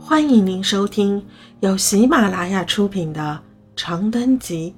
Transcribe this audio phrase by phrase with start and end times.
[0.00, 1.26] 欢迎您收听
[1.60, 3.42] 由喜马拉雅出品的
[3.80, 4.74] 《长灯集》，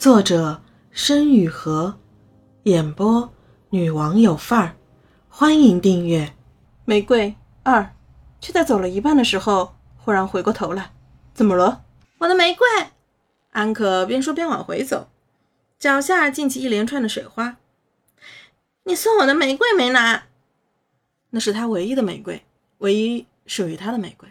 [0.00, 1.94] 作者申雨禾，
[2.64, 3.32] 演播
[3.70, 4.76] 女王有范儿。
[5.28, 6.34] 欢迎订阅。
[6.84, 7.94] 玫瑰二，
[8.40, 10.92] 却在走了一半的时候，忽然回过头来，
[11.32, 11.82] 怎么了？
[12.18, 12.66] 我的玫瑰！
[13.50, 15.08] 安可边说边往回走，
[15.78, 17.56] 脚下溅起一连串的水花。
[18.84, 20.24] 你送我的玫瑰没拿？
[21.30, 22.44] 那是他唯一的玫瑰，
[22.78, 24.28] 唯一属于他的玫瑰。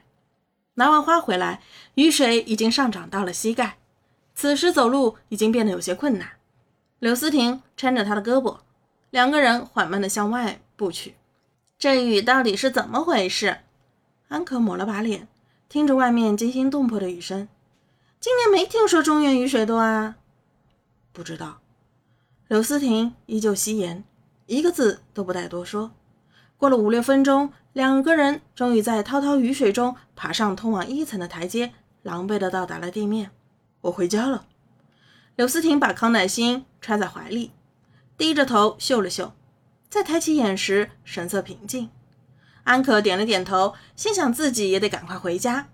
[0.75, 1.61] 拿完花回来，
[1.95, 3.77] 雨水已经上涨到了膝盖，
[4.33, 6.31] 此时走路已经变得有些困难。
[6.99, 8.59] 柳思婷搀着他的胳膊，
[9.11, 11.15] 两个人缓慢地向外步去。
[11.77, 13.57] 这雨到底是怎么回事？
[14.29, 15.27] 安可抹了把脸，
[15.69, 17.47] 听着外面惊心动魄的雨声。
[18.19, 20.15] 今年没听说中原雨水多啊。
[21.11, 21.59] 不知道。
[22.47, 24.03] 柳思婷依旧惜言，
[24.47, 25.91] 一个字都不带多说。
[26.63, 33.31] 过了五六分钟，两个人终于在滔滔雨水中爬上通往一层的台阶，狼狈地到达了地面。
[33.81, 34.45] 我回家了。
[35.35, 37.51] 柳思婷把康乃馨揣在怀里，
[38.17, 39.33] 低着头嗅了嗅，
[39.89, 41.89] 再抬起眼时神色平静。
[42.63, 45.67] 安可点了点头，心想自己也得赶快回家。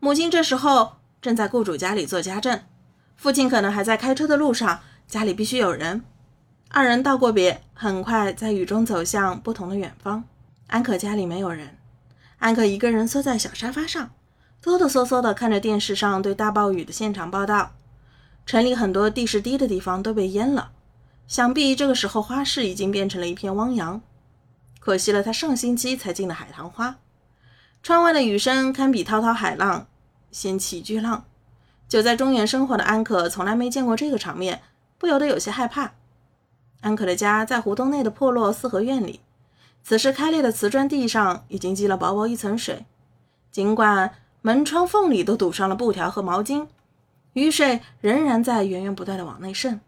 [0.00, 2.60] 母亲这时候正在雇主家里做家政，
[3.14, 6.02] 父亲可能还在开车的路上，家里必须有人。
[6.70, 10.24] 二人道过别，很快在雨中走向不同的远方。
[10.72, 11.76] 安可家里没有人，
[12.38, 14.12] 安可一个人缩在小沙发上，
[14.62, 17.72] 哆哆嗦嗦地看着电视上对大暴雨的现场报道。
[18.46, 20.72] 城里很多地势低的地方都被淹了，
[21.28, 24.00] 想必这个时候花市已经变成了一片汪洋。
[24.80, 26.96] 可惜了，他上星期才进的海棠花。
[27.82, 29.86] 窗外的雨声堪比滔滔海浪，
[30.30, 31.26] 掀起巨浪。
[31.86, 34.62] 久在中原生活的安可从来没见过这个场面，
[34.96, 35.92] 不由得有些害怕。
[36.80, 39.20] 安可的家在胡同内的破落四合院里。
[39.84, 42.86] 此时开裂的瓷砖地上已经积了薄薄一层水，
[43.50, 46.66] 尽管门窗缝里都堵上了布条和毛巾，
[47.32, 49.80] 雨水仍然在源源不断的往内渗。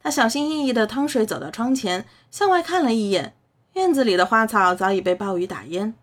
[0.00, 3.34] 他小心翼翼的趟水走到窗前，向外看了一眼，
[3.74, 5.94] 院子里的花草早已被暴雨打淹，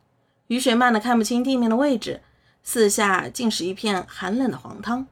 [0.48, 2.22] 雨水漫得看不清地面的位置，
[2.62, 5.08] 四下尽是一片寒冷的黄汤。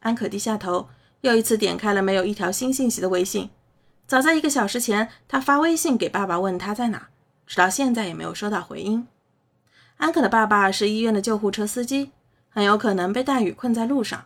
[0.00, 0.88] 安可低下头，
[1.22, 3.48] 又一次点开了没有一条新信息的微信。
[4.06, 7.08] 早在一个小时前，他发微信给爸爸问他在哪。
[7.46, 9.06] 直到现在也没有收到回音。
[9.96, 12.10] 安可的爸爸是医院的救护车司机，
[12.48, 14.24] 很有可能被大雨困在路上。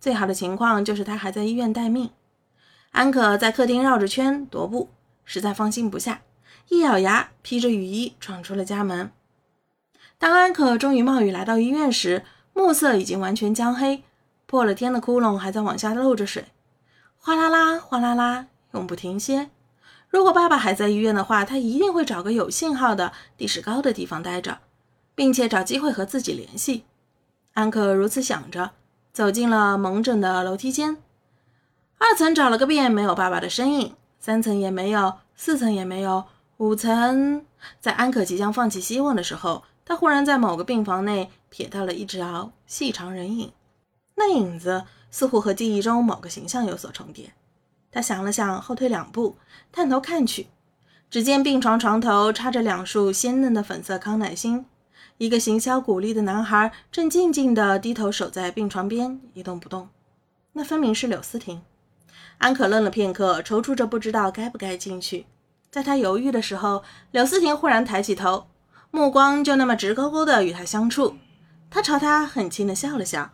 [0.00, 2.10] 最好的情况就是他还在医院待命。
[2.90, 4.90] 安可在客厅绕着圈踱步，
[5.24, 6.22] 实在放心不下，
[6.68, 9.10] 一咬牙，披着雨衣闯出了家门。
[10.18, 14.04] 当安可终于冒雨来到医院时，暮色已经完全将黑，
[14.46, 16.46] 破了天的窟窿还在往下漏着水，
[17.18, 19.50] 哗啦啦，哗啦啦，永不停歇。
[20.14, 24.58] 如果爸爸还在医院的话，他一定会找个有信号的、地势高的地方待着，
[25.12, 26.84] 并且找机会和自己联系。
[27.54, 28.70] 安可如此想着，
[29.12, 30.98] 走进了蒙诊的楼梯间。
[31.98, 36.26] 二层找了个遍，没有爸爸的身影；三层也没有，四层也没有，
[36.58, 37.44] 五层……
[37.80, 43.52] 在安可即将放弃希望的时候，他忽然在某个病房内瞥到了一条细长人影，
[44.14, 47.34] 那影子似乎和记忆中某个形象有所重叠。
[47.94, 49.36] 他想了想，后退两步，
[49.70, 50.48] 探头看去，
[51.08, 54.66] 只见病床床头插着两束鲜嫩的粉色康乃馨，
[55.18, 59.90] 一个行销鼓励的男孩正静静地低头守在病床边，一动不动。
[60.54, 61.62] 那分明是柳思婷。
[62.38, 65.26] 安可愣了片刻，踌躇着不知道该不该进去。
[65.70, 66.82] 在他犹豫的时候，
[67.12, 68.48] 柳思婷忽然抬起头，
[68.90, 71.16] 目光就那么直勾勾地与他相触。
[71.70, 73.30] 他朝他很轻地笑了笑，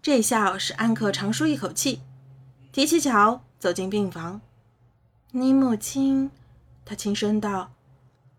[0.00, 2.02] 这笑使安可长舒一口气，
[2.70, 3.42] 提起脚。
[3.58, 4.40] 走进病房，
[5.30, 6.30] 你母亲，
[6.84, 7.72] 他轻声道。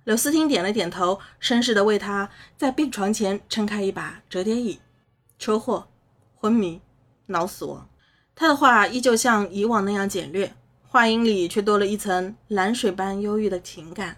[0.03, 4.79] 柳思婷点了点头，绅士的为他在病床前撑开一把折叠椅。
[5.38, 5.88] 车祸，
[6.35, 6.79] 昏迷，
[7.25, 7.89] 脑死亡。
[8.33, 10.55] 他的话依旧像以往那样简略，
[10.88, 14.17] 话音里却多了一层蓝水般忧郁的情感。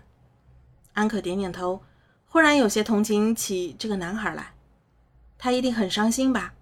[0.93, 1.81] 安可点点头，
[2.27, 4.53] 忽然有些同情起这个男孩来。
[5.37, 6.53] 他一定很伤心吧？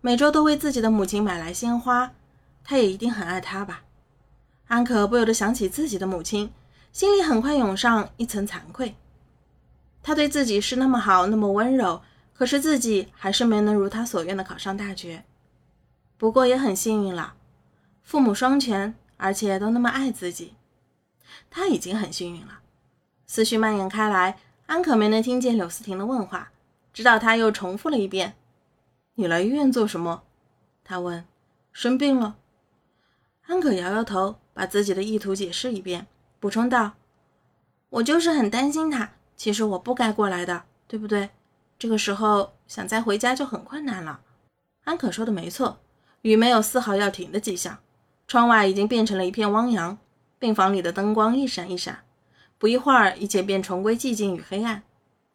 [0.00, 2.12] 每周都为自己的母亲买来鲜花。
[2.68, 3.82] 他也一定很爱她吧？
[4.66, 6.52] 安可不由得想起自己的母亲，
[6.92, 8.94] 心里很快涌上一层惭愧。
[10.02, 12.02] 他对自己是那么好，那么温柔，
[12.34, 15.24] 可是自己还是没能如他所愿的考上大学。
[16.18, 17.36] 不过也很幸运了，
[18.02, 20.52] 父母双全，而且都那么爱自己，
[21.48, 22.60] 他已经很幸运了。
[23.26, 26.50] 思绪蔓延开来，安可没能听见柳思婷的问话，
[26.92, 28.34] 直到他又重复了一遍
[29.16, 30.24] ：“你来医院做什么？”
[30.84, 31.24] 他问
[31.72, 32.36] ：“生病了？”
[33.48, 36.06] 安可摇摇头，把自己的意图解释一遍，
[36.38, 36.92] 补充道
[37.88, 39.12] ：“我就是很担心他。
[39.36, 41.30] 其实我不该过来的，对不对？
[41.78, 44.20] 这个时候想再回家就很困难了。
[44.84, 45.78] 安可说的没错，
[46.20, 47.78] 雨没有丝毫要停的迹象。
[48.26, 49.96] 窗外已经变成了一片汪洋，
[50.38, 52.04] 病房里的灯光一闪一闪，
[52.58, 54.82] 不一会儿，一切便重归寂静与黑暗。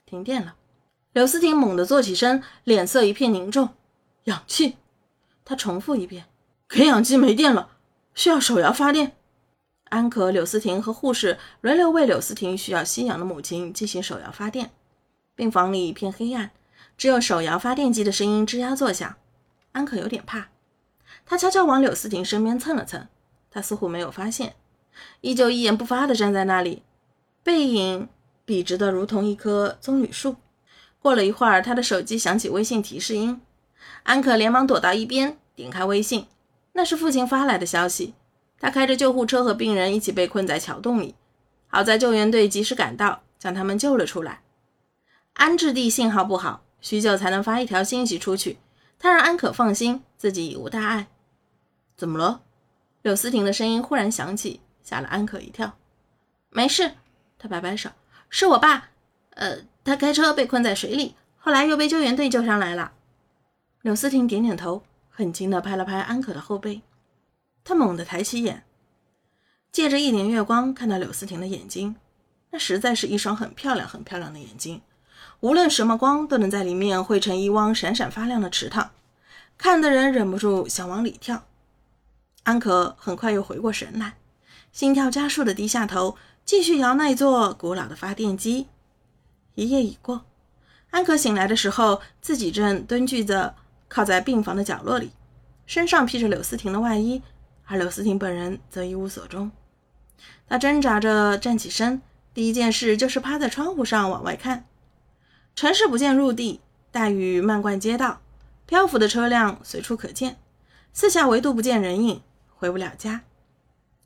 [0.06, 0.54] 停电了，
[1.14, 3.70] 柳思婷猛地坐起身，脸色一片凝重。
[4.26, 4.78] 氧气，
[5.44, 6.26] 他重复一遍
[6.70, 7.73] ：“给氧机没电了，
[8.16, 9.14] 需要手摇发电。”
[9.90, 14.72] 安可、柳思婷和护士轮流为柳思婷需要吸氧的母亲进行手摇发电。
[15.36, 16.52] 病房里一片黑暗，
[16.98, 19.16] 只有手摇发电机的声音吱呀作响。
[19.72, 20.50] 安可有点怕。
[21.26, 23.08] 他悄悄往柳思婷身边蹭了蹭，
[23.52, 24.56] 他似乎没有发现，
[25.22, 26.84] 依旧一言不发地站在那里，
[27.44, 28.10] 背影
[28.46, 30.36] 笔直的如同一棵棕榈树。
[31.00, 33.42] 过了一会儿，他的手机响起微信提示音，
[34.04, 36.28] 安可连忙躲到一边，点开微信，
[36.74, 38.14] 那是父亲发来的消息。
[38.60, 41.16] 他开着救护车和病人一起被困在桥洞里，
[41.68, 44.42] 好在救援队及时赶到，将他们救了出来。
[45.34, 48.60] 安置地信号不好，许久才能发一条信息出去。
[49.00, 51.08] 他让安可放心，自己已无大碍。
[51.98, 52.42] 怎么了？
[53.02, 55.74] 柳思婷的声音忽然响起，吓了安可一跳。
[56.50, 56.92] 没事，
[57.38, 57.90] 他摆摆手，
[58.30, 58.92] 是我爸。
[59.32, 62.94] 呃，他开车被困在水里，后来又被救援队救上来了。
[63.82, 64.84] 柳思婷点点头，
[65.16, 66.82] 很轻地拍了拍安可的后背。
[67.64, 68.66] 他猛地抬起眼，
[69.72, 71.96] 借着一点月光，看到柳思婷的眼睛，
[72.50, 74.82] 那实在是一双很漂亮、很漂亮的眼睛，
[75.40, 78.92] 无论什么光都能在里面汇成一汪闪闪发亮的池塘，
[79.58, 81.46] 看的人忍不住想往里跳。
[82.44, 84.18] 安可很快又回过神来，
[84.74, 88.68] 心跳加速的低下头，继续摇那座古老的发电机。
[89.56, 90.26] 一夜已过，
[90.90, 93.56] 安可醒来的时候，自己正蹲踞着
[93.94, 95.12] 靠在病房的角落里，
[95.68, 97.22] 身上披着柳思婷的外衣，
[97.66, 99.52] 而柳思婷本人则一无所踪。
[100.48, 102.02] 他挣扎着站起身，
[102.34, 104.66] 第一件事就是趴在窗户上往外看。
[105.56, 106.60] 城市不见陆地，
[106.90, 108.22] 大雨漫灌街道，
[108.66, 110.38] 漂浮的车辆随处可见，
[110.92, 112.24] 四下唯独不见人影。
[112.56, 113.22] 回不了家，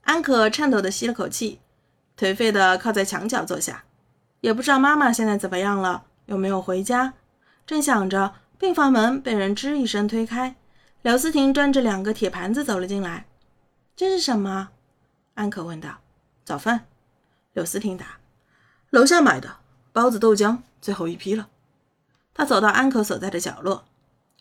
[0.01, 1.61] 安可颤抖地吸了口气，
[2.17, 3.85] 颓废地靠在墙角坐下，
[4.41, 7.13] 也不知道妈妈现在怎么样了，有没有回家。
[7.65, 10.55] 正想着，病房门被人吱一声推开，
[11.03, 13.27] 刘思婷端着两个铁盘子走了进来。
[13.95, 14.69] 这是什么？
[15.35, 15.99] 安可问道。
[16.43, 16.87] 早饭。
[17.53, 18.17] 刘思婷答。
[18.89, 19.57] 楼下买的
[19.91, 21.49] 包子豆浆，最后一批了。
[22.33, 23.85] 他走到安可所在的角落，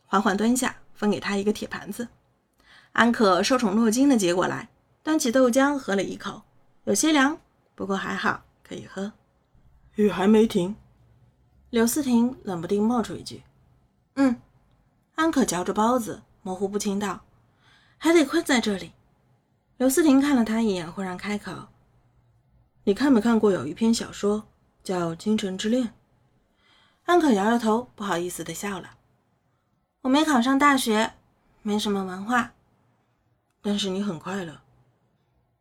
[0.06, 2.08] 缓缓蹲下，分给他一个铁盘子。
[2.92, 4.70] 安可受宠若惊的接过来，
[5.02, 6.42] 端起豆浆喝了一口，
[6.84, 7.38] 有些凉，
[7.74, 9.12] 不过还好，可以喝。
[9.96, 10.76] 雨还没停，
[11.70, 13.42] 刘思婷冷不丁冒出一句
[14.16, 14.40] ：“嗯。”
[15.16, 17.24] 安可嚼着包子，模糊不清道
[17.96, 18.92] ：“还得困在这里。”
[19.78, 21.68] 刘思婷看了他一眼，忽然开口
[22.84, 24.46] ：“你看没看过有一篇小说
[24.82, 25.84] 叫《京城之恋》？”
[27.04, 28.90] 安可摇摇头，不好意思的笑了
[30.02, 31.14] ：“我没考上大学，
[31.62, 32.52] 没什么文化。”
[33.62, 34.60] 但是你很快乐，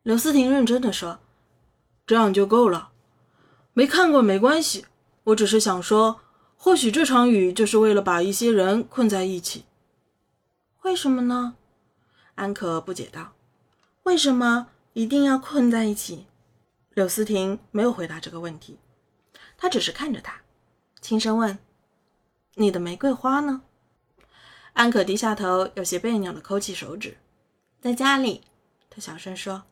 [0.02, 1.18] 刘思婷认真的说
[2.06, 2.90] ：“这样就够了。
[3.72, 4.86] 没看过没关系，
[5.24, 6.20] 我只是想说，
[6.56, 9.64] 或许这场雨就是为了把一些人困在一起。
[10.82, 11.56] 为什么呢？”
[12.34, 13.32] 安可不解道
[14.04, 16.26] ：“为什么一定要困在一起？”
[16.94, 18.78] 柳思婷没有回答这个问题，
[19.56, 20.40] 她只是看着他，
[21.00, 21.58] 轻声问
[22.56, 23.62] ：“你的玫瑰花呢？”
[24.74, 27.16] 安可低下头，有些别扭的抠起手指。
[27.80, 28.42] 在家里，
[28.90, 29.62] 他小声说：“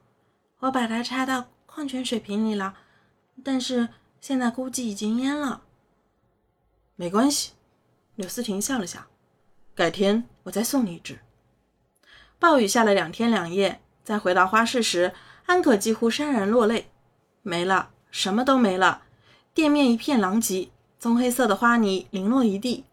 [0.60, 2.74] 我把它插到矿泉水瓶里了，
[3.42, 3.88] 但是
[4.20, 5.62] 现在估计已经淹了。”
[6.96, 7.50] 没关系，
[8.14, 9.00] 柳思婷笑了笑
[9.74, 11.18] ：“改天我再送你一只。”
[12.38, 15.12] 暴雨下了两天两夜，在回到花市时，
[15.46, 16.90] 安可几乎潸然落泪。
[17.42, 19.02] 没了，什么都没了，
[19.52, 20.70] 店面一片狼藉，
[21.00, 22.84] 棕黑色的花泥零落一地，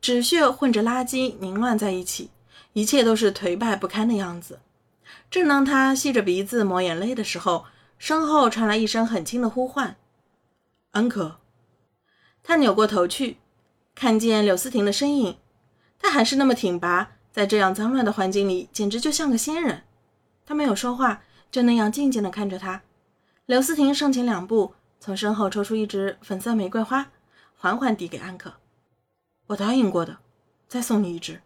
[0.00, 2.30] 纸屑混着垃圾凝乱在一起，
[2.74, 4.60] 一切都是颓败不堪的样子。
[5.28, 7.66] 正当他吸着鼻子抹眼泪的时候，
[7.98, 9.96] 身后传来一声很轻的呼唤
[10.92, 11.40] ：“安可。”
[12.42, 13.36] 他扭过头去，
[13.98, 15.38] 看见柳思婷的身影。
[15.98, 19.82] 她还是那么挺拔，在这样脏乱的环境里，简直就像个仙人。
[20.46, 22.82] 他没有说话，就那样静静地看着他。
[23.46, 27.08] 柳思婷上前两步，从身后抽出一支粉色玫瑰花，
[27.56, 28.54] 缓缓递给安可
[29.48, 30.18] ：“我答应过的，
[30.68, 31.40] 再送你一支。”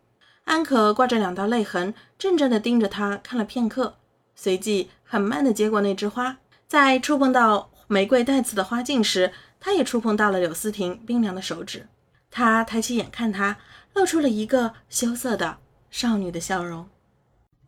[0.44, 3.97] 安可挂着两道泪痕，怔怔地盯着他看了片刻，
[4.35, 6.37] 随即很慢地接过那枝花。
[6.68, 11.88] 在触碰到玫瑰带刺的花茎时，他也触碰到了柳思婷冰凉的手指。
[12.35, 13.59] 他抬起眼看他，
[13.93, 15.59] 露出了一个羞涩的
[15.91, 16.89] 少女的笑容。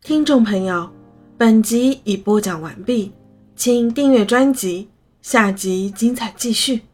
[0.01, 0.91] 听众朋友，
[1.37, 3.13] 本集已播讲完毕，
[3.55, 4.89] 请订阅专辑，
[5.21, 6.85] 下集精彩继续。